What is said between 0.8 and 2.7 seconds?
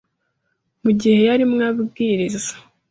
Mu gihe yarimo abwiriza